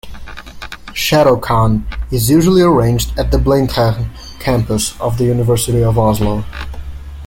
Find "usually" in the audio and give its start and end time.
2.31-2.63